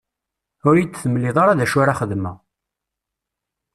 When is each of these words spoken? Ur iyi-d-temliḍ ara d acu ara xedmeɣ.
Ur 0.67 0.75
iyi-d-temliḍ 0.77 1.35
ara 1.41 1.57
d 1.57 1.59
acu 1.65 1.77
ara 1.83 1.97
xedmeɣ. 1.99 2.35